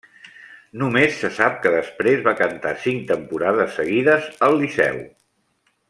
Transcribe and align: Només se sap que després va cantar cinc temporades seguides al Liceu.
Només 0.83 1.19
se 1.23 1.29
sap 1.35 1.59
que 1.65 1.73
després 1.75 2.23
va 2.29 2.33
cantar 2.41 2.73
cinc 2.87 3.05
temporades 3.13 3.79
seguides 3.81 4.31
al 4.49 4.59
Liceu. 4.65 4.99